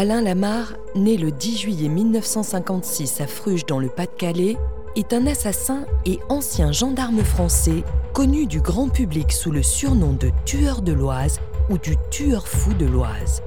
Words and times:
Alain 0.00 0.22
Lamarre, 0.22 0.72
né 0.94 1.18
le 1.18 1.30
10 1.30 1.58
juillet 1.58 1.90
1956 1.90 3.20
à 3.20 3.26
Fruges 3.26 3.66
dans 3.66 3.78
le 3.78 3.90
Pas-de-Calais, 3.90 4.56
est 4.96 5.12
un 5.12 5.26
assassin 5.26 5.84
et 6.06 6.18
ancien 6.30 6.72
gendarme 6.72 7.22
français 7.22 7.84
connu 8.14 8.46
du 8.46 8.62
grand 8.62 8.88
public 8.88 9.30
sous 9.30 9.50
le 9.50 9.62
surnom 9.62 10.14
de 10.14 10.30
tueur 10.46 10.80
de 10.80 10.92
l'Oise 10.92 11.38
ou 11.68 11.76
du 11.76 11.96
tueur 12.10 12.48
fou 12.48 12.72
de 12.72 12.86
l'Oise. 12.86 13.42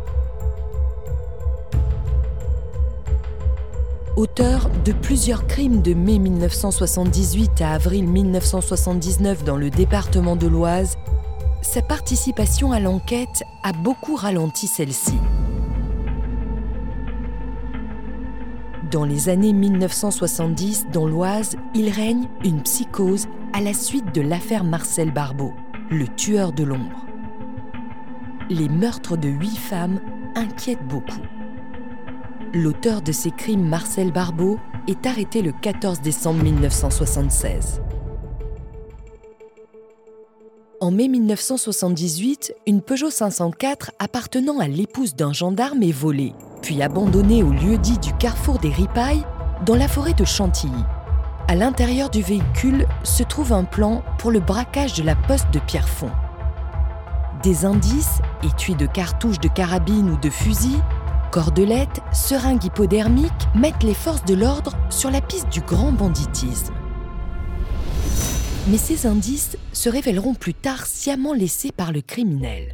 Auteur 4.16 4.70
de 4.86 4.92
plusieurs 4.92 5.48
crimes 5.48 5.82
de 5.82 5.96
mai 5.96 6.20
1978 6.20 7.62
à 7.62 7.72
avril 7.72 8.08
1979 8.08 9.44
dans 9.44 9.58
le 9.58 9.72
département 9.72 10.36
de 10.36 10.46
l'Oise, 10.46 10.98
sa 11.64 11.82
participation 11.82 12.72
à 12.72 12.80
l'enquête 12.80 13.42
a 13.64 13.74
beaucoup 13.74 14.16
ralenti 14.16 14.68
celle-ci. 14.68 15.16
Dans 18.94 19.06
les 19.06 19.28
années 19.28 19.54
1970, 19.54 20.86
dans 20.94 21.08
l'Oise, 21.08 21.56
il 21.74 21.90
règne 21.90 22.30
une 22.46 22.62
psychose 22.62 23.26
à 23.52 23.60
la 23.60 23.74
suite 23.74 24.14
de 24.14 24.22
l'affaire 24.22 24.64
Marcel 24.64 25.12
Barbeau, 25.12 25.52
le 25.90 26.08
tueur 26.08 26.54
de 26.54 26.64
l'ombre. 26.64 27.04
Les 28.52 28.70
meurtres 28.70 29.18
de 29.18 29.30
huit 29.30 29.58
femmes 29.58 30.00
inquiètent 30.36 30.88
beaucoup. 30.88 31.24
L'auteur 32.54 33.02
de 33.02 33.12
ces 33.12 33.32
crimes, 33.32 33.68
Marcel 33.68 34.12
Barbeau, 34.12 34.60
est 34.88 35.08
arrêté 35.08 35.42
le 35.42 35.54
14 35.54 36.00
décembre 36.02 36.44
1976. 36.44 37.82
En 40.82 40.92
mai 40.92 41.08
1978, 41.08 42.54
une 42.68 42.84
Peugeot 42.84 43.10
504 43.10 43.90
appartenant 43.98 44.60
à 44.60 44.68
l'épouse 44.68 45.16
d'un 45.16 45.34
gendarme 45.34 45.82
est 45.82 45.92
volée, 45.92 46.34
puis 46.64 46.82
abandonnée 46.82 47.44
au 47.44 47.52
lieu-dit 47.52 48.00
du 48.00 48.14
carrefour 48.14 48.58
des 48.58 48.72
Ripailles, 48.72 49.26
dans 49.66 49.76
la 49.76 49.88
forêt 49.88 50.14
de 50.14 50.26
Chantilly. 50.26 50.84
À 51.48 51.56
l'intérieur 51.56 52.10
du 52.10 52.22
véhicule 52.22 52.88
se 53.04 53.22
trouve 53.22 53.54
un 53.54 53.66
plan 53.66 54.02
pour 54.18 54.32
le 54.32 54.40
braquage 54.40 54.94
de 54.94 55.04
la 55.04 55.16
poste 55.16 55.52
de 55.52 55.60
Pierrefonds. 55.60 56.12
Des 57.44 57.66
indices, 57.66 58.20
étuis 58.44 58.76
de 58.76 58.86
cartouches 58.86 59.40
de 59.40 59.50
carabine 59.50 60.10
ou 60.10 60.18
de 60.18 60.30
fusil, 60.30 60.80
cordelettes, 61.32 62.02
seringues 62.14 62.64
hypodermiques 62.64 63.32
mettent 63.54 63.84
les 63.84 63.94
forces 63.94 64.24
de 64.24 64.34
l'ordre 64.34 64.74
sur 64.90 65.12
la 65.12 65.20
piste 65.20 65.50
du 65.50 65.60
grand 65.60 65.92
banditisme. 65.92 66.74
Mais 68.70 68.78
ces 68.78 69.06
indices 69.06 69.58
se 69.74 69.90
révéleront 69.90 70.34
plus 70.34 70.54
tard 70.54 70.86
sciemment 70.86 71.34
laissés 71.34 71.74
par 71.74 71.92
le 71.92 72.00
criminel. 72.00 72.74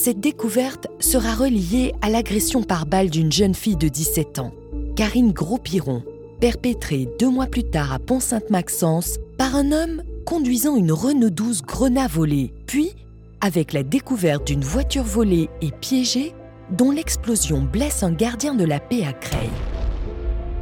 Cette 0.00 0.20
découverte 0.20 0.86
sera 1.00 1.34
reliée 1.34 1.92
à 2.02 2.08
l'agression 2.08 2.62
par 2.62 2.86
balle 2.86 3.10
d'une 3.10 3.32
jeune 3.32 3.56
fille 3.56 3.74
de 3.74 3.88
17 3.88 4.38
ans, 4.38 4.52
Karine 4.94 5.32
Gros-Piron, 5.32 6.04
perpétrée 6.38 7.08
deux 7.18 7.28
mois 7.28 7.48
plus 7.48 7.64
tard 7.64 7.92
à 7.92 7.98
Pont-Sainte-Maxence 7.98 9.18
par 9.38 9.56
un 9.56 9.72
homme 9.72 10.04
conduisant 10.24 10.76
une 10.76 10.92
Renault 10.92 11.30
12 11.30 11.62
Grenat 11.62 12.06
volée, 12.06 12.52
puis 12.66 12.92
avec 13.40 13.72
la 13.72 13.82
découverte 13.82 14.46
d'une 14.46 14.62
voiture 14.62 15.02
volée 15.02 15.50
et 15.62 15.72
piégée 15.72 16.32
dont 16.70 16.92
l'explosion 16.92 17.62
blesse 17.62 18.04
un 18.04 18.12
gardien 18.12 18.54
de 18.54 18.64
la 18.64 18.78
paix 18.78 19.04
à 19.04 19.12
Creil. 19.12 19.50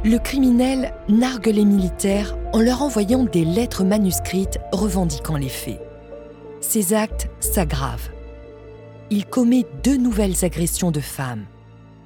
Le 0.03 0.17
criminel 0.17 0.95
nargue 1.09 1.45
les 1.45 1.65
militaires 1.65 2.35
en 2.53 2.59
leur 2.59 2.81
envoyant 2.81 3.23
des 3.23 3.45
lettres 3.45 3.83
manuscrites 3.83 4.57
revendiquant 4.71 5.37
les 5.37 5.47
faits. 5.47 5.79
Ces 6.59 6.95
actes 6.95 7.29
s'aggravent. 7.39 8.16
Il 9.09 9.25
commet 9.25 9.65
deux 9.83 9.95
nouvelles 9.95 10.43
agressions 10.43 10.91
de 10.91 10.99
femmes. 10.99 11.45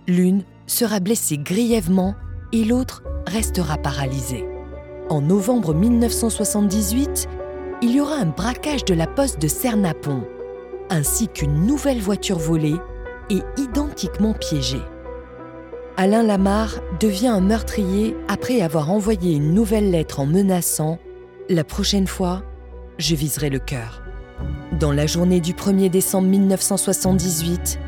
L'une 0.08 0.44
sera 0.68 1.00
blessée 1.00 1.38
grièvement 1.38 2.16
et 2.54 2.64
l'autre 2.64 3.02
restera 3.28 3.78
paralysée. 3.78 4.46
En 5.10 5.20
novembre 5.22 5.74
1978, 5.74 7.28
il 7.82 7.92
y 7.92 8.02
aura 8.02 8.16
un 8.16 8.28
braquage 8.28 8.86
de 8.86 8.94
la 8.94 9.08
poste 9.08 9.42
de 9.42 9.48
Cernapon, 9.48 10.24
ainsi 10.92 11.28
qu'une 11.28 11.66
nouvelle 11.66 12.00
voiture 12.00 12.38
volée 12.38 12.76
et 13.32 13.42
identiquement 13.58 14.34
piégée. 14.34 14.82
Alain 15.98 16.24
Lamarre 16.24 16.82
devient 17.00 17.28
un 17.28 17.42
meurtrier 17.42 18.16
après 18.28 18.62
avoir 18.62 18.92
envoyé 18.92 19.34
une 19.34 19.54
nouvelle 19.54 19.90
lettre 19.90 20.20
en 20.20 20.28
menaçant⁇ 20.28 20.96
La 21.50 21.64
prochaine 21.64 22.08
fois, 22.08 22.44
je 23.00 23.16
viserai 23.16 23.50
le 23.50 23.60
cœur⁇ 23.60 24.01
Dans 24.80 24.92
la 24.92 25.06
journée 25.06 25.42
du 25.42 25.54
1er 25.54 25.90
décembre 25.90 26.28
1978, 26.28 27.80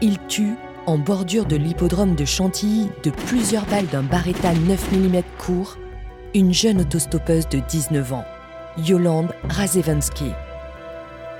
il 0.00 0.18
tue, 0.28 0.54
en 0.86 0.98
bordure 0.98 1.46
de 1.46 1.56
l'hippodrome 1.56 2.14
de 2.14 2.24
Chantilly, 2.24 2.88
de 3.04 3.10
plusieurs 3.10 3.64
balles 3.66 3.86
d'un 3.86 4.02
Barretta 4.02 4.52
9 4.52 4.92
mm 4.92 5.22
court, 5.38 5.78
une 6.34 6.52
jeune 6.52 6.80
autostoppeuse 6.80 7.48
de 7.48 7.60
19 7.68 8.12
ans, 8.12 8.24
Yolande 8.78 9.32
Razewensky. 9.48 10.32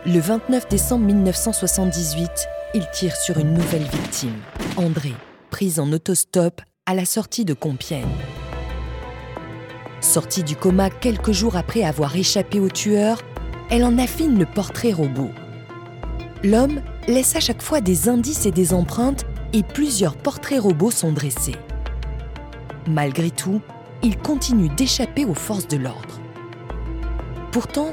Le 0.07 0.21
29 0.21 0.69
décembre 0.69 1.07
1978, 1.07 2.31
il 2.75 2.87
tire 2.93 3.17
sur 3.17 3.39
une 3.39 3.55
nouvelle 3.55 3.83
victime, 3.83 4.39
André, 4.77 5.13
prise 5.51 5.81
en 5.81 5.91
autostop 5.93 6.61
à 6.87 6.95
la 6.95 7.05
sortie 7.05 7.45
de 7.45 7.55
Compiègne. 7.55 8.07
Sortie 10.01 10.43
du 10.43 10.57
coma 10.57 10.91
quelques 10.91 11.33
jours 11.33 11.57
après 11.57 11.85
avoir 11.85 12.17
échappé 12.17 12.59
au 12.59 12.69
tueur, 12.69 13.23
elle 13.73 13.87
en 13.87 13.97
affine 13.97 14.39
le 14.39 14.45
portrait 14.45 14.93
robot. 14.93 15.31
L'homme 16.45 16.83
laisse 17.09 17.35
à 17.37 17.41
chaque 17.41 17.63
fois 17.63 17.81
des 17.81 18.07
indices 18.07 18.45
et 18.45 18.51
des 18.51 18.75
empreintes 18.75 19.25
et 19.55 19.63
plusieurs 19.63 20.15
portraits 20.15 20.61
robots 20.61 20.91
sont 20.91 21.11
dressés. 21.11 21.57
Malgré 22.87 23.31
tout, 23.31 23.63
il 24.03 24.19
continue 24.19 24.69
d'échapper 24.69 25.25
aux 25.25 25.35
forces 25.35 25.69
de 25.69 25.79
l'ordre. 25.79 26.21
Pourtant, 27.51 27.93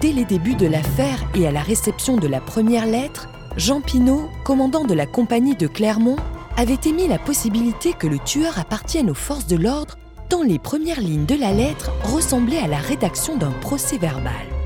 dès 0.00 0.12
les 0.12 0.24
débuts 0.24 0.54
de 0.54 0.66
l'affaire 0.66 1.22
et 1.34 1.46
à 1.46 1.52
la 1.52 1.60
réception 1.60 2.16
de 2.16 2.26
la 2.26 2.40
première 2.40 2.86
lettre, 2.86 3.28
Jean 3.58 3.82
Pinault, 3.82 4.30
commandant 4.42 4.84
de 4.84 4.94
la 4.94 5.06
compagnie 5.06 5.54
de 5.54 5.66
Clermont, 5.66 6.16
avait 6.56 6.78
émis 6.86 7.08
la 7.08 7.18
possibilité 7.18 7.92
que 7.92 8.06
le 8.06 8.20
tueur 8.20 8.58
appartienne 8.58 9.10
aux 9.10 9.14
forces 9.14 9.46
de 9.46 9.56
l'ordre 9.56 9.98
tant 10.30 10.42
les 10.42 10.58
premières 10.58 11.00
lignes 11.00 11.26
de 11.26 11.34
la 11.34 11.52
lettre 11.52 11.90
ressemblaient 12.04 12.60
à 12.60 12.68
la 12.68 12.78
rédaction 12.78 13.36
d'un 13.36 13.50
procès 13.50 13.98
verbal. 13.98 14.59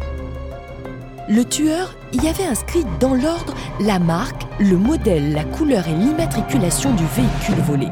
Le 1.28 1.44
tueur 1.44 1.94
y 2.12 2.28
avait 2.28 2.44
inscrit 2.44 2.84
dans 3.00 3.14
l'ordre 3.14 3.54
la 3.80 3.98
marque, 3.98 4.42
le 4.60 4.76
modèle, 4.76 5.32
la 5.32 5.44
couleur 5.44 5.88
et 5.88 5.94
l'immatriculation 5.94 6.94
du 6.94 7.04
véhicule 7.16 7.64
volé. 7.64 7.88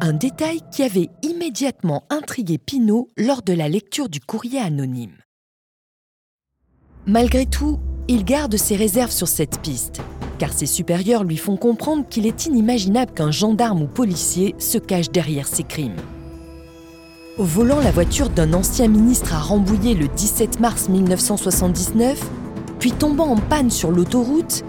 Un 0.00 0.12
détail 0.12 0.60
qui 0.70 0.82
avait 0.82 1.08
immédiatement 1.22 2.04
intrigué 2.10 2.58
Pinault 2.58 3.08
lors 3.16 3.42
de 3.42 3.54
la 3.54 3.68
lecture 3.68 4.08
du 4.08 4.20
courrier 4.20 4.60
anonyme. 4.60 5.16
Malgré 7.06 7.46
tout, 7.46 7.78
il 8.08 8.24
garde 8.24 8.56
ses 8.56 8.76
réserves 8.76 9.12
sur 9.12 9.28
cette 9.28 9.60
piste 9.60 10.02
car 10.38 10.52
ses 10.52 10.66
supérieurs 10.66 11.24
lui 11.24 11.36
font 11.36 11.56
comprendre 11.56 12.04
qu'il 12.08 12.26
est 12.26 12.46
inimaginable 12.46 13.12
qu'un 13.12 13.30
gendarme 13.30 13.82
ou 13.82 13.86
policier 13.86 14.54
se 14.58 14.78
cache 14.78 15.10
derrière 15.10 15.48
ces 15.48 15.62
crimes. 15.62 15.96
Volant 17.38 17.80
la 17.80 17.90
voiture 17.90 18.30
d'un 18.30 18.52
ancien 18.52 18.86
ministre 18.88 19.34
à 19.34 19.40
Rambouillet 19.40 19.94
le 19.94 20.06
17 20.08 20.60
mars 20.60 20.88
1979, 20.88 22.20
puis 22.84 22.92
tombant 22.92 23.28
en 23.28 23.36
panne 23.36 23.70
sur 23.70 23.90
l'autoroute, 23.90 24.62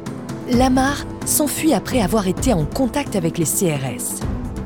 Lamar 0.50 1.03
s'enfuit 1.25 1.73
après 1.73 2.00
avoir 2.00 2.29
été 2.29 2.53
en 2.53 2.63
contact 2.63 3.17
avec 3.17 3.38
les 3.38 3.44
CRS. 3.44 4.21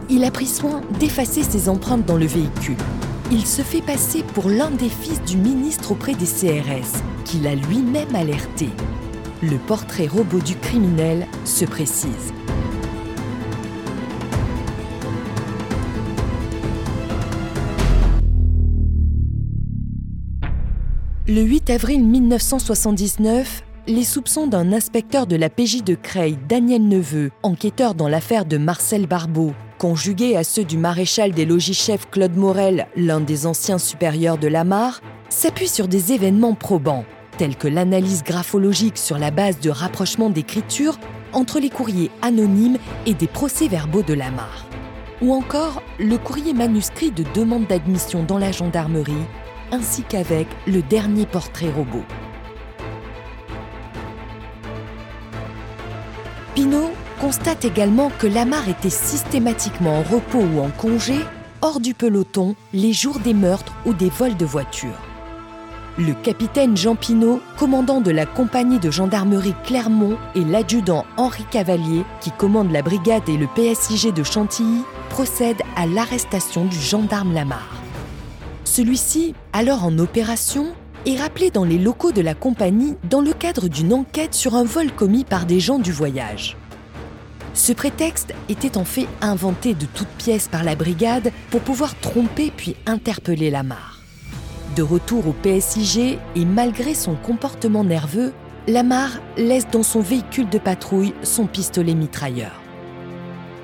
Il 0.08 0.24
a 0.24 0.30
pris 0.30 0.46
soin 0.46 0.82
d'effacer 1.00 1.42
ses 1.42 1.68
empreintes 1.68 2.06
dans 2.06 2.18
le 2.18 2.28
véhicule. 2.28 2.78
Il 3.32 3.48
se 3.48 3.64
fait 3.64 3.82
passer 3.82 4.22
pour 4.36 4.52
l'un 4.52 4.70
des 4.70 4.88
fils 4.88 5.20
du 5.24 5.38
ministre 5.38 5.94
auprès 5.94 6.14
des 6.14 6.28
CRS, 6.28 7.02
qu'il 7.26 7.48
a 7.48 7.56
lui-même 7.56 8.14
alerté. 8.14 8.70
Le 9.42 9.58
portrait 9.58 10.06
robot 10.06 10.42
du 10.42 10.56
criminel 10.56 11.26
se 11.44 11.66
précise. 11.66 12.32
Le 21.32 21.44
8 21.44 21.70
avril 21.70 22.04
1979, 22.06 23.62
les 23.86 24.04
soupçons 24.04 24.48
d'un 24.48 24.74
inspecteur 24.74 25.28
de 25.28 25.36
la 25.36 25.52
PJ 25.52 25.84
de 25.84 25.94
Creil, 25.94 26.40
Daniel 26.50 26.88
Neveu, 26.88 27.30
enquêteur 27.44 27.94
dans 27.94 28.08
l'affaire 28.08 28.46
de 28.46 28.58
Marcel 28.58 29.06
Barbeau, 29.06 29.54
conjugués 29.78 30.36
à 30.36 30.44
ceux 30.44 30.64
du 30.64 30.80
maréchal 30.80 31.34
des 31.34 31.46
logis-chefs 31.46 32.10
Claude 32.10 32.36
Morel, 32.36 32.88
l'un 32.96 33.20
des 33.20 33.46
anciens 33.46 33.78
supérieurs 33.78 34.40
de 34.40 34.48
Lamar, 34.48 35.02
s'appuient 35.30 35.68
sur 35.68 35.88
des 35.88 36.14
événements 36.14 36.56
probants, 36.56 37.06
tels 37.38 37.58
que 37.58 37.68
l'analyse 37.68 38.24
graphologique 38.24 38.98
sur 38.98 39.20
la 39.20 39.30
base 39.30 39.60
de 39.60 39.70
rapprochement 39.70 40.32
d'écriture 40.32 40.98
entre 41.32 41.60
les 41.60 41.70
courriers 41.70 42.10
anonymes 42.24 42.80
et 43.06 43.14
des 43.14 43.28
procès-verbaux 43.28 44.02
de 44.02 44.16
Lamar, 44.16 44.66
ou 45.22 45.32
encore 45.36 45.84
le 46.00 46.18
courrier 46.18 46.54
manuscrit 46.56 47.12
de 47.12 47.24
demande 47.36 47.68
d'admission 47.68 48.24
dans 48.24 48.40
la 48.40 48.52
gendarmerie 48.52 49.28
ainsi 49.72 50.04
qu'avec 50.04 50.48
le 50.68 50.82
dernier 50.82 51.26
portrait 51.26 51.72
robot. 51.72 52.04
Pinault 56.56 56.92
constate 57.20 57.66
également 57.66 58.12
que 58.20 58.28
Lamar 58.28 58.68
était 58.70 58.90
systématiquement 58.90 60.00
en 60.00 60.04
repos 60.04 60.40
ou 60.42 60.60
en 60.62 60.70
congé, 60.70 61.16
hors 61.62 61.80
du 61.80 61.94
peloton, 61.94 62.56
les 62.74 62.94
jours 62.94 63.20
des 63.20 63.34
meurtres 63.34 63.74
ou 63.86 63.94
des 63.94 64.10
vols 64.10 64.38
de 64.38 64.46
voitures. 64.46 65.00
Le 65.98 66.14
capitaine 66.14 66.78
Jean 66.78 66.96
Pinault, 66.96 67.42
commandant 67.58 68.00
de 68.00 68.12
la 68.12 68.26
compagnie 68.26 68.80
de 68.80 68.90
gendarmerie 68.90 69.56
Clermont, 69.66 70.18
et 70.34 70.46
l'adjudant 70.46 71.06
Henri 71.18 71.44
Cavalier, 71.52 72.04
qui 72.22 72.32
commande 72.32 72.72
la 72.72 72.82
brigade 72.82 73.28
et 73.28 73.36
le 73.36 73.48
PSIG 73.48 74.14
de 74.14 74.24
Chantilly, 74.24 74.84
procèdent 75.10 75.64
à 75.76 75.86
l'arrestation 75.86 76.64
du 76.66 76.80
gendarme 76.80 77.34
Lamar. 77.34 77.79
Celui-ci, 78.70 79.34
alors 79.52 79.84
en 79.84 79.98
opération, 79.98 80.68
est 81.08 81.20
rappelé 81.20 81.50
dans 81.50 81.66
les 81.66 81.80
locaux 81.80 82.12
de 82.12 82.22
la 82.22 82.36
compagnie 82.36 82.98
dans 83.10 83.20
le 83.20 83.34
cadre 83.34 83.68
d'une 83.68 83.92
enquête 83.92 84.36
sur 84.36 84.54
un 84.54 84.64
vol 84.64 84.92
commis 84.92 85.24
par 85.24 85.48
des 85.48 85.60
gens 85.60 85.80
du 85.80 85.92
voyage. 85.92 86.56
Ce 87.56 87.74
prétexte 87.74 88.36
était 88.48 88.78
en 88.78 88.86
fait 88.86 89.08
inventé 89.22 89.74
de 89.74 89.88
toutes 89.88 90.08
pièces 90.20 90.48
par 90.48 90.64
la 90.64 90.76
brigade 90.76 91.32
pour 91.50 91.62
pouvoir 91.62 92.00
tromper 92.00 92.54
puis 92.56 92.76
interpeller 92.86 93.50
Lamar. 93.50 94.04
De 94.76 94.84
retour 94.84 95.28
au 95.28 95.34
PSIG 95.34 96.20
et 96.36 96.46
malgré 96.46 96.94
son 96.94 97.16
comportement 97.16 97.84
nerveux, 97.84 98.34
Lamar 98.68 99.10
laisse 99.36 99.68
dans 99.72 99.82
son 99.82 100.02
véhicule 100.02 100.48
de 100.48 100.60
patrouille 100.60 101.16
son 101.24 101.48
pistolet 101.48 101.96
mitrailleur. 101.96 102.62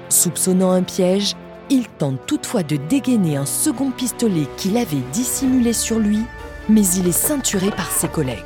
Soupçonnant 0.09 0.71
un 0.71 0.81
piège, 0.81 1.35
il 1.69 1.87
tente 1.87 2.25
toutefois 2.25 2.63
de 2.63 2.75
dégainer 2.75 3.37
un 3.37 3.45
second 3.45 3.91
pistolet 3.91 4.47
qu'il 4.57 4.77
avait 4.77 5.03
dissimulé 5.13 5.73
sur 5.73 5.99
lui, 5.99 6.21
mais 6.69 6.85
il 6.97 7.07
est 7.07 7.11
ceinturé 7.11 7.71
par 7.71 7.89
ses 7.89 8.07
collègues. 8.07 8.39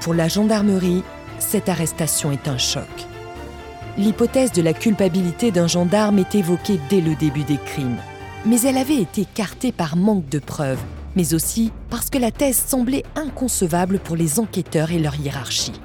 Pour 0.00 0.14
la 0.14 0.28
gendarmerie, 0.28 1.02
cette 1.38 1.68
arrestation 1.68 2.32
est 2.32 2.48
un 2.48 2.58
choc. 2.58 2.88
L'hypothèse 3.98 4.52
de 4.52 4.62
la 4.62 4.72
culpabilité 4.72 5.50
d'un 5.50 5.66
gendarme 5.66 6.18
est 6.18 6.34
évoquée 6.34 6.78
dès 6.90 7.00
le 7.00 7.14
début 7.14 7.44
des 7.44 7.58
crimes, 7.58 7.96
mais 8.44 8.60
elle 8.62 8.76
avait 8.76 9.00
été 9.00 9.22
écartée 9.22 9.72
par 9.72 9.96
manque 9.96 10.28
de 10.28 10.38
preuves, 10.38 10.82
mais 11.16 11.34
aussi 11.34 11.72
parce 11.88 12.10
que 12.10 12.18
la 12.18 12.30
thèse 12.30 12.62
semblait 12.66 13.04
inconcevable 13.14 13.98
pour 13.98 14.16
les 14.16 14.38
enquêteurs 14.38 14.90
et 14.90 14.98
leur 14.98 15.16
hiérarchie. 15.16 15.80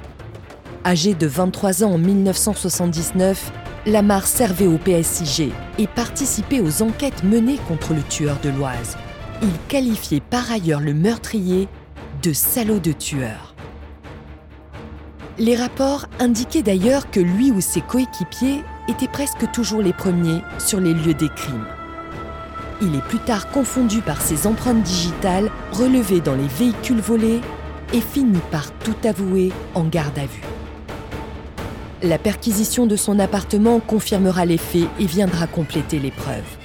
Âgé 0.86 1.14
de 1.14 1.28
23 1.28 1.84
ans 1.84 1.94
en 1.94 1.98
1979, 1.98 3.52
Lamar 3.88 4.28
servait 4.28 4.68
au 4.68 4.78
PSIG 4.78 5.52
et 5.80 5.88
participait 5.88 6.60
aux 6.60 6.84
enquêtes 6.84 7.24
menées 7.24 7.58
contre 7.68 7.96
le 7.96 8.04
tueur 8.04 8.38
de 8.44 8.50
l'Oise. 8.50 8.96
Il 9.42 9.50
qualifiait 9.68 10.22
par 10.22 10.52
ailleurs 10.52 10.82
le 10.82 10.94
meurtrier 10.94 11.68
de 12.22 12.32
salaud 12.32 12.78
de 12.78 12.92
tueur. 12.92 13.56
Les 15.40 15.56
rapports 15.56 16.06
indiquaient 16.20 16.62
d'ailleurs 16.62 17.10
que 17.10 17.20
lui 17.20 17.50
ou 17.50 17.60
ses 17.60 17.82
coéquipiers 17.82 18.62
étaient 18.88 19.08
presque 19.08 19.50
toujours 19.52 19.82
les 19.82 19.94
premiers 19.94 20.42
sur 20.60 20.80
les 20.80 20.94
lieux 20.94 21.16
des 21.16 21.30
crimes. 21.30 21.66
Il 22.84 22.94
est 22.94 23.08
plus 23.08 23.20
tard 23.20 23.50
confondu 23.50 24.02
par 24.02 24.22
ses 24.22 24.46
empreintes 24.46 24.84
digitales 24.84 25.50
relevées 25.72 26.22
dans 26.22 26.36
les 26.36 26.48
véhicules 26.48 27.02
volés 27.02 27.42
et 27.94 28.02
finit 28.02 28.38
par 28.52 28.72
tout 28.80 28.96
avouer 29.04 29.52
en 29.74 29.86
garde 29.86 30.20
à 30.20 30.26
vue. 30.26 30.51
La 32.04 32.18
perquisition 32.18 32.88
de 32.88 32.96
son 32.96 33.20
appartement 33.20 33.80
confirmera 33.80 34.46
les 34.46 34.58
faits 34.58 34.88
et 35.00 35.06
viendra 35.06 35.46
compléter 35.46 36.00
les 36.00 36.10
preuves. 36.10 36.58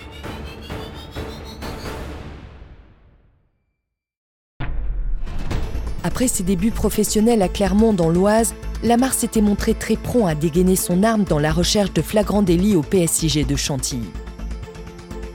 Après 6.04 6.28
ses 6.28 6.42
débuts 6.42 6.70
professionnels 6.70 7.42
à 7.42 7.48
Clermont 7.48 7.92
dans 7.92 8.08
l'Oise, 8.08 8.54
Lamar 8.82 9.12
s'était 9.12 9.42
montré 9.42 9.74
très 9.74 9.96
prompt 9.96 10.26
à 10.26 10.34
dégainer 10.34 10.76
son 10.76 11.02
arme 11.02 11.24
dans 11.24 11.38
la 11.38 11.52
recherche 11.52 11.92
de 11.92 12.00
flagrants 12.00 12.42
délits 12.42 12.76
au 12.76 12.82
PSIG 12.82 13.46
de 13.46 13.56
Chantilly. 13.56 14.08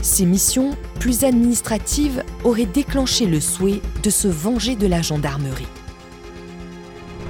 Ses 0.02 0.26
missions, 0.26 0.72
plus 1.00 1.26
administratives, 1.26 2.24
auraient 2.44 2.66
déclenché 2.66 3.28
le 3.28 3.40
souhait 3.40 3.82
de 4.02 4.10
se 4.10 4.28
venger 4.28 4.76
de 4.76 4.88
la 4.88 5.04
gendarmerie. 5.04 5.68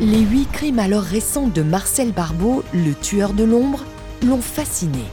Les 0.01 0.21
huit 0.21 0.47
crimes 0.51 0.79
alors 0.79 1.03
récents 1.03 1.47
de 1.47 1.61
Marcel 1.61 2.11
Barbeau, 2.11 2.63
le 2.73 2.95
tueur 2.95 3.33
de 3.33 3.43
l'ombre, 3.43 3.83
l'ont 4.25 4.41
fasciné. 4.41 5.03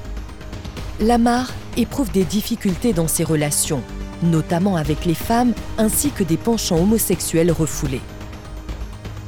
Lamar 0.98 1.52
éprouve 1.76 2.10
des 2.10 2.24
difficultés 2.24 2.94
dans 2.94 3.06
ses 3.06 3.22
relations, 3.22 3.82
notamment 4.22 4.76
avec 4.76 5.04
les 5.04 5.14
femmes 5.14 5.52
ainsi 5.76 6.10
que 6.10 6.24
des 6.24 6.38
penchants 6.38 6.78
homosexuels 6.78 7.52
refoulés. 7.52 8.00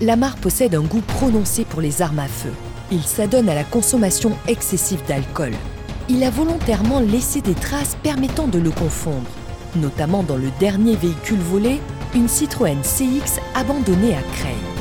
Lamar 0.00 0.36
possède 0.36 0.74
un 0.74 0.80
goût 0.80 1.02
prononcé 1.02 1.66
pour 1.66 1.82
les 1.82 2.00
armes 2.00 2.20
à 2.20 2.28
feu. 2.28 2.52
Il 2.90 3.02
s'adonne 3.02 3.50
à 3.50 3.54
la 3.54 3.64
consommation 3.64 4.32
excessive 4.48 5.02
d'alcool. 5.06 5.52
Il 6.08 6.24
a 6.24 6.30
volontairement 6.30 7.00
laissé 7.00 7.42
des 7.42 7.52
traces 7.52 7.98
permettant 8.02 8.48
de 8.48 8.58
le 8.58 8.70
confondre, 8.70 9.28
notamment 9.76 10.22
dans 10.22 10.38
le 10.38 10.48
dernier 10.58 10.96
véhicule 10.96 11.40
volé, 11.40 11.82
une 12.14 12.28
Citroën 12.28 12.80
CX 12.80 13.42
abandonnée 13.54 14.14
à 14.14 14.22
Creil. 14.38 14.79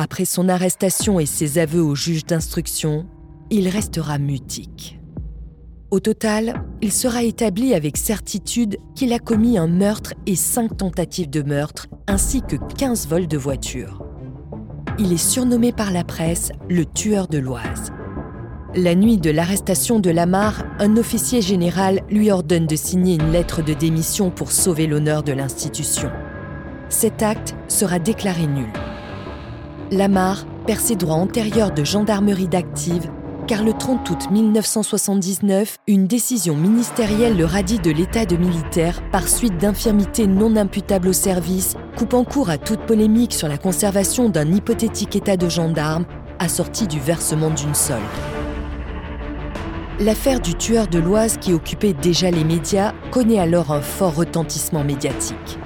Après 0.00 0.26
son 0.26 0.48
arrestation 0.48 1.18
et 1.18 1.26
ses 1.26 1.58
aveux 1.58 1.82
au 1.82 1.96
juge 1.96 2.24
d'instruction, 2.24 3.04
il 3.50 3.66
restera 3.66 4.18
mutique. 4.18 5.00
Au 5.90 5.98
total, 5.98 6.62
il 6.80 6.92
sera 6.92 7.24
établi 7.24 7.74
avec 7.74 7.96
certitude 7.96 8.76
qu'il 8.94 9.12
a 9.12 9.18
commis 9.18 9.58
un 9.58 9.66
meurtre 9.66 10.14
et 10.26 10.36
cinq 10.36 10.76
tentatives 10.76 11.28
de 11.28 11.42
meurtre, 11.42 11.88
ainsi 12.06 12.42
que 12.42 12.54
15 12.76 13.08
vols 13.08 13.26
de 13.26 13.36
voitures. 13.36 14.04
Il 15.00 15.12
est 15.12 15.16
surnommé 15.16 15.72
par 15.72 15.90
la 15.90 16.04
presse 16.04 16.52
le 16.68 16.84
tueur 16.84 17.26
de 17.26 17.38
l'Oise. 17.38 17.90
La 18.76 18.94
nuit 18.94 19.18
de 19.18 19.30
l'arrestation 19.30 19.98
de 19.98 20.10
Lamar, 20.10 20.62
un 20.78 20.96
officier 20.96 21.42
général 21.42 22.02
lui 22.08 22.30
ordonne 22.30 22.68
de 22.68 22.76
signer 22.76 23.16
une 23.16 23.32
lettre 23.32 23.64
de 23.64 23.74
démission 23.74 24.30
pour 24.30 24.52
sauver 24.52 24.86
l'honneur 24.86 25.24
de 25.24 25.32
l'institution. 25.32 26.12
Cet 26.88 27.24
acte 27.24 27.56
sera 27.66 27.98
déclaré 27.98 28.46
nul. 28.46 28.70
Lamar 29.90 30.44
perd 30.66 30.80
ses 30.80 30.96
droits 30.96 31.16
antérieurs 31.16 31.72
de 31.72 31.84
gendarmerie 31.84 32.48
d'active 32.48 33.10
car 33.46 33.64
le 33.64 33.72
30 33.72 34.10
août 34.10 34.30
1979, 34.30 35.78
une 35.86 36.06
décision 36.06 36.54
ministérielle 36.54 37.34
le 37.34 37.46
radie 37.46 37.78
de 37.78 37.90
l'état 37.90 38.26
de 38.26 38.36
militaire 38.36 39.00
par 39.10 39.26
suite 39.26 39.56
d'infirmités 39.56 40.26
non 40.26 40.54
imputables 40.54 41.08
au 41.08 41.12
service, 41.14 41.74
coupant 41.96 42.24
court 42.24 42.50
à 42.50 42.58
toute 42.58 42.80
polémique 42.80 43.32
sur 43.32 43.48
la 43.48 43.56
conservation 43.56 44.28
d'un 44.28 44.52
hypothétique 44.52 45.16
état 45.16 45.38
de 45.38 45.48
gendarme 45.48 46.04
assorti 46.38 46.86
du 46.86 47.00
versement 47.00 47.48
d'une 47.48 47.74
solde. 47.74 48.02
L'affaire 49.98 50.40
du 50.40 50.54
tueur 50.54 50.86
de 50.86 50.98
l'Oise 50.98 51.38
qui 51.38 51.54
occupait 51.54 51.94
déjà 51.94 52.30
les 52.30 52.44
médias 52.44 52.92
connaît 53.10 53.40
alors 53.40 53.72
un 53.72 53.80
fort 53.80 54.14
retentissement 54.14 54.84
médiatique 54.84 55.58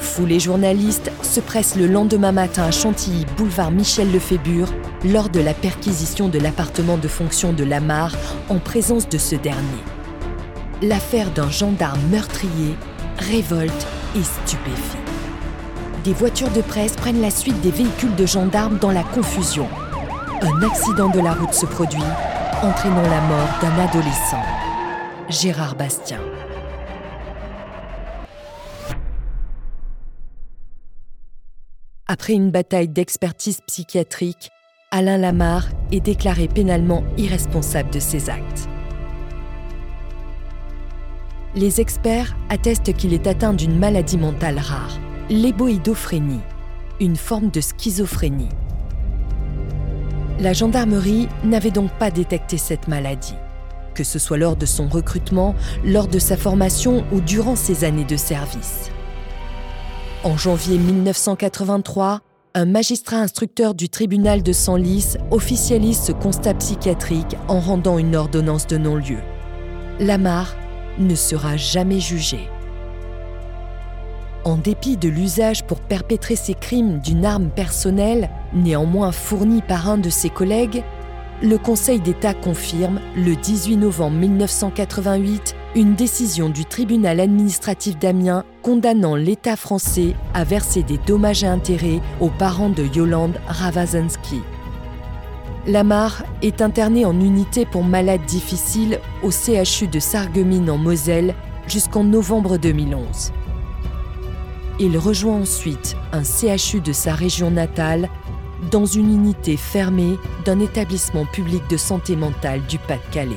Vous 0.00 0.24
les 0.24 0.40
journalistes 0.40 1.12
se 1.22 1.40
pressent 1.40 1.76
le 1.76 1.86
lendemain 1.86 2.32
matin 2.32 2.64
à 2.64 2.70
Chantilly, 2.70 3.26
boulevard 3.36 3.70
Michel 3.70 4.10
Lefébure, 4.10 4.72
lors 5.04 5.28
de 5.28 5.40
la 5.40 5.52
perquisition 5.52 6.28
de 6.28 6.38
l'appartement 6.38 6.96
de 6.96 7.06
fonction 7.06 7.52
de 7.52 7.64
Lamar 7.64 8.12
en 8.48 8.58
présence 8.58 9.08
de 9.08 9.18
ce 9.18 9.36
dernier. 9.36 9.84
L'affaire 10.82 11.30
d'un 11.30 11.50
gendarme 11.50 12.00
meurtrier 12.10 12.74
révolte 13.18 13.86
et 14.16 14.22
stupéfie. 14.22 14.96
Des 16.04 16.14
voitures 16.14 16.50
de 16.50 16.62
presse 16.62 16.96
prennent 16.96 17.20
la 17.20 17.30
suite 17.30 17.60
des 17.60 17.70
véhicules 17.70 18.14
de 18.14 18.24
gendarmes 18.24 18.78
dans 18.78 18.92
la 18.92 19.02
confusion. 19.02 19.68
Un 20.40 20.62
accident 20.62 21.10
de 21.10 21.20
la 21.20 21.34
route 21.34 21.52
se 21.52 21.66
produit, 21.66 22.00
entraînant 22.62 23.02
la 23.02 23.20
mort 23.20 23.58
d'un 23.60 23.84
adolescent, 23.84 24.42
Gérard 25.28 25.74
Bastien. 25.74 26.20
Après 32.12 32.32
une 32.32 32.50
bataille 32.50 32.88
d'expertise 32.88 33.60
psychiatrique, 33.68 34.50
Alain 34.90 35.16
Lamar 35.16 35.68
est 35.92 36.00
déclaré 36.00 36.48
pénalement 36.48 37.04
irresponsable 37.16 37.90
de 37.90 38.00
ses 38.00 38.28
actes. 38.28 38.68
Les 41.54 41.80
experts 41.80 42.34
attestent 42.48 42.94
qu'il 42.94 43.14
est 43.14 43.28
atteint 43.28 43.52
d'une 43.52 43.78
maladie 43.78 44.18
mentale 44.18 44.58
rare, 44.58 44.98
l'éboïdophrénie, 45.28 46.40
une 46.98 47.14
forme 47.14 47.50
de 47.50 47.60
schizophrénie. 47.60 48.48
La 50.40 50.52
gendarmerie 50.52 51.28
n'avait 51.44 51.70
donc 51.70 51.92
pas 51.92 52.10
détecté 52.10 52.58
cette 52.58 52.88
maladie, 52.88 53.36
que 53.94 54.02
ce 54.02 54.18
soit 54.18 54.36
lors 54.36 54.56
de 54.56 54.66
son 54.66 54.88
recrutement, 54.88 55.54
lors 55.84 56.08
de 56.08 56.18
sa 56.18 56.36
formation 56.36 57.04
ou 57.12 57.20
durant 57.20 57.54
ses 57.54 57.84
années 57.84 58.04
de 58.04 58.16
service. 58.16 58.90
En 60.22 60.36
janvier 60.36 60.76
1983, 60.76 62.20
un 62.52 62.66
magistrat 62.66 63.16
instructeur 63.16 63.74
du 63.74 63.88
tribunal 63.88 64.42
de 64.42 64.52
Senlis 64.52 65.16
officialise 65.30 65.98
ce 65.98 66.12
constat 66.12 66.52
psychiatrique 66.52 67.38
en 67.48 67.58
rendant 67.58 67.96
une 67.96 68.14
ordonnance 68.14 68.66
de 68.66 68.76
non-lieu. 68.76 69.20
Lamar 69.98 70.56
ne 70.98 71.14
sera 71.14 71.56
jamais 71.56 72.00
jugé. 72.00 72.40
En 74.44 74.58
dépit 74.58 74.98
de 74.98 75.08
l'usage 75.08 75.64
pour 75.64 75.80
perpétrer 75.80 76.36
ses 76.36 76.54
crimes 76.54 76.98
d'une 76.98 77.24
arme 77.24 77.48
personnelle, 77.48 78.28
néanmoins 78.52 79.12
fournie 79.12 79.62
par 79.62 79.88
un 79.88 79.96
de 79.96 80.10
ses 80.10 80.28
collègues, 80.28 80.84
le 81.42 81.56
Conseil 81.56 81.98
d'État 81.98 82.34
confirme, 82.34 83.00
le 83.16 83.36
18 83.36 83.78
novembre 83.78 84.18
1988, 84.18 85.56
une 85.76 85.94
décision 85.94 86.50
du 86.50 86.66
tribunal 86.66 87.20
administratif 87.20 87.98
d'Amiens 87.98 88.44
condamnant 88.62 89.16
l'État 89.16 89.56
français 89.56 90.14
à 90.34 90.44
verser 90.44 90.82
des 90.82 90.98
dommages 90.98 91.44
et 91.44 91.46
intérêts 91.46 92.00
aux 92.20 92.28
parents 92.28 92.70
de 92.70 92.84
Yolande 92.84 93.40
Ravazensky. 93.46 94.40
Lamar 95.66 96.22
est 96.42 96.62
interné 96.62 97.04
en 97.04 97.18
unité 97.20 97.66
pour 97.66 97.84
malades 97.84 98.24
difficiles 98.26 98.98
au 99.22 99.30
CHU 99.30 99.86
de 99.88 100.00
Sarreguemines 100.00 100.70
en 100.70 100.78
Moselle 100.78 101.34
jusqu'en 101.66 102.04
novembre 102.04 102.56
2011. 102.56 103.32
Il 104.78 104.96
rejoint 104.96 105.42
ensuite 105.42 105.96
un 106.12 106.22
CHU 106.22 106.80
de 106.80 106.92
sa 106.92 107.14
région 107.14 107.50
natale 107.50 108.08
dans 108.70 108.86
une 108.86 109.12
unité 109.12 109.56
fermée 109.56 110.16
d'un 110.44 110.60
établissement 110.60 111.26
public 111.26 111.62
de 111.68 111.76
santé 111.76 112.16
mentale 112.16 112.62
du 112.66 112.78
Pas-de-Calais. 112.78 113.36